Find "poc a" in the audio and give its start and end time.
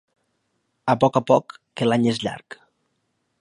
1.03-1.23